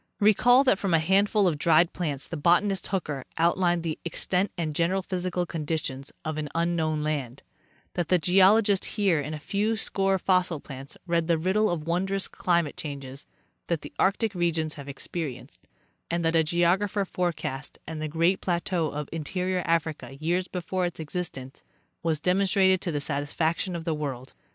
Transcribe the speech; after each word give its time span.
Recall 0.19 0.63
that 0.63 0.79
from 0.79 0.95
a 0.95 0.97
handful 0.99 1.45
of 1.47 1.59
dried 1.59 1.93
plants 1.93 2.27
the 2.27 2.35
botanist 2.35 2.87
Hooker 2.87 3.23
outlined 3.37 3.83
the 3.83 3.99
extent 4.03 4.51
and 4.57 4.73
general 4.73 5.03
physical 5.03 5.45
conditions 5.45 6.11
of 6.25 6.37
an 6.39 6.49
un 6.55 6.75
known 6.75 7.03
land; 7.03 7.43
that 7.93 8.07
the 8.07 8.17
geologist 8.17 8.83
Heer 8.97 9.21
in 9.21 9.35
a 9.35 9.39
few 9.39 9.77
score 9.77 10.17
fossil 10.17 10.59
plants 10.59 10.97
read 11.05 11.27
the 11.27 11.37
riddle 11.37 11.69
of 11.69 11.85
wondrous 11.85 12.27
climatic 12.27 12.77
changes 12.77 13.27
that 13.67 13.81
the 13.81 13.93
arctic 13.99 14.33
re 14.33 14.51
gions 14.51 14.73
have 14.73 14.89
experienced, 14.89 15.67
and 16.09 16.25
that 16.25 16.35
a 16.35 16.43
geographer 16.43 17.05
forecast 17.05 17.77
the 17.85 18.07
great 18.07 18.41
plateau 18.41 18.87
of 18.87 19.07
interior 19.11 19.61
Africa 19.67 20.17
years 20.19 20.47
before 20.47 20.87
its 20.87 20.99
existence 20.99 21.61
was 22.01 22.19
demon 22.19 22.47
strated 22.47 22.79
to 22.81 22.91
the 22.91 22.99
satisfaction 23.01 23.75
of 23.75 23.85
the 23.85 23.93
world. 23.93 24.33